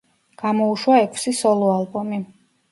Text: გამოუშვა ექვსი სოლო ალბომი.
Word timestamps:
გამოუშვა 0.43 0.95
ექვსი 1.03 1.35
სოლო 1.43 1.71
ალბომი. 1.77 2.23